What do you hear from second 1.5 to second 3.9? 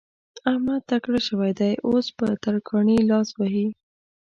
دی؛ اوس په ترکاڼي لاس وهي.